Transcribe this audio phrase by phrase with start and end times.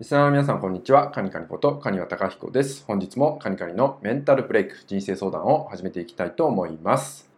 [0.00, 1.12] リスナーの皆さん、こんにちは。
[1.12, 2.84] カニカニこと、カニワタカヒコです。
[2.84, 7.30] 本日もカニカニのメンタルブレイク、人生相談を始めていきたいと思います。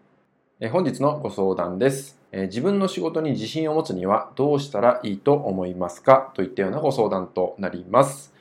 [0.58, 6.32] え本日のご相談です、え自分の仕事に自信を持つにはどうしたらいいと思いますか？
[6.32, 8.32] といったようなご相談となります。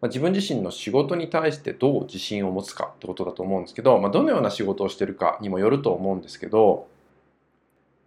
[0.00, 6.86] ま自分自身の仕事に対してどう自信を持つかってことだと思うんですけど、まあ、どのような仕事をしてるかにもよると思うんですけど、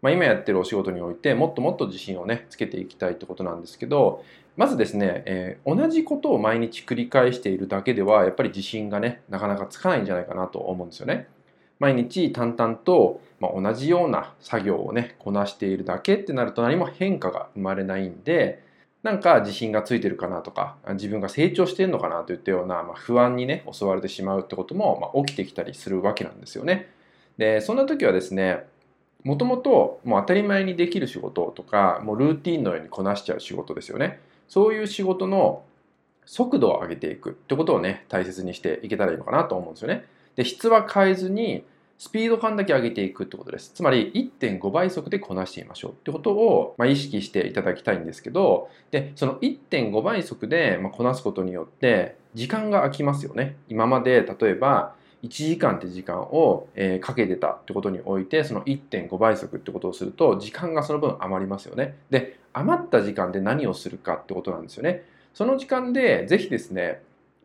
[0.01, 4.23] まあ、今やってるお仕事においてもっともっと自信をねつけていきたいってことなんですけど
[4.57, 11.27] まずですね、えー同じことを毎日繰り返しているだけではやっぱり自信がねなかなかつかないんじゃないかなと思うんですよね。
[11.79, 18.61] 毎日淡々と、まあ、同じような作業をねこなしているだけってなると何も変化が生まれないんで
[19.01, 26.87] なんか自信がついてるかなとか自分が成長してるのかなといったような、まあ、不安にね襲われてしまうってことも、まあ、起きてきたりするわけなんですよね。
[27.37, 28.67] でそんな時はですね
[29.23, 34.19] もともともう当たり前にできる仕事とかもうルーティンのようにこなしちゃう仕事ですよね。
[34.47, 35.63] そういう仕事の
[36.25, 40.05] 速度を上げていくってことをね大切にしていけたらいいのかなと思うんですよね。
[40.35, 41.63] で質は変えずに
[41.97, 43.71] スピード感だけ上げていくってことです。
[43.75, 53.55] つまり1.5倍速でこなしてみましょうってことを、まあ、意識していただきたいんですけどでその1.5倍速で、ま、こなすことによって時間が空きますよね。
[53.69, 56.67] 今まで例えば1時間って時間を、
[57.01, 67.01] かけてたってことにおいてその1.5倍速ってことをすると時間がその分余りますよねで余った時間で何をするかってことなんですよねその時間でぜひですね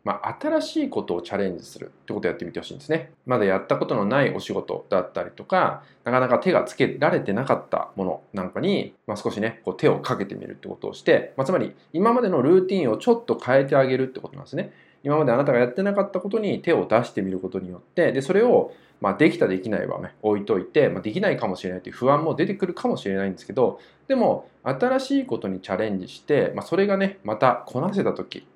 [0.07, 3.11] まあ、新しいことをチャレンジするってことをやってみてほしいんですね。
[3.25, 14.71] まだやったことのないお仕事だったりとか、なかなか手がつけられてなかったものなんかに、まあ、少しね、こう手をかけてみるってことをして、まあ、つまり今までのルーティンをちょっと変えてあげるってことなんですね。
[15.03, 28.47] 今まであなたがやってなかったことに手を出してみることによって、で、それをまあ、できたできないはね、置いといて、まあ、できないかもしれないという不安も出てくるかもしれないんですけど、でも、新しいことにチャレンジして、まあ、それがね、またこなせた時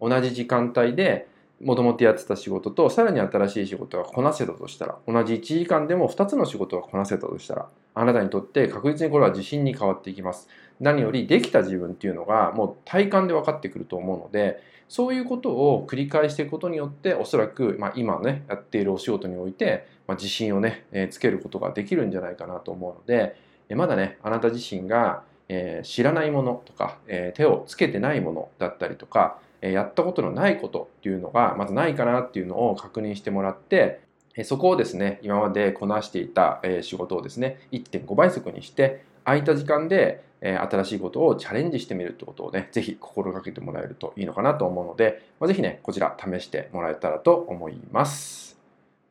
[0.00, 1.28] 同じ時間帯で
[1.60, 10.48] もともとやってた仕事とさらに新しい仕事がこなせたとしたら同じ1時間でも2つの仕事がこなせたとしたらあなたにとって確実にこれは自信に変わっていきます。
[10.80, 23.36] 何よりできた自分っていうのがもう体感で分かってくると思うのでそういうことを繰り返していくことによっておそらく、まあ、今ねやっているお仕事において、まあ、自信をね、えーつけることができるんじゃないかなと思うので
[23.68, 34.00] えーまだねあなた自身がえー知らないものとか、え手をつけてないものだったりとか、えやったことのないことっていうのがまずないかなっていうのを確認してもらって、
[34.44, 48.58] そこをですね今までこなしていた、仕事をですね1.5倍速にして空いた時間で、え新しいことをチャレンジしてみるってことをねぜひ心がけてもらえるといいのかなと思うので、まあ、ぜひねこちら試してもらえたらと思います。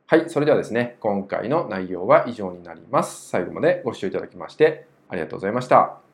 [0.08, 3.30] はい、それではですね今回の内容は以上になります。
[3.30, 6.09] 最後までご視聴いただきましてありがとうございました。